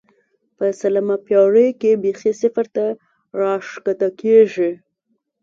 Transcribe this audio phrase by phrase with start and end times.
[0.55, 2.85] په لسمه پېړۍ کې بېخي صفر ته
[3.39, 4.71] راښکته کېږي.